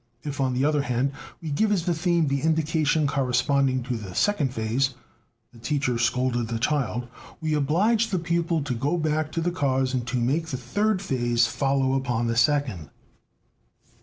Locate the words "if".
0.23-0.41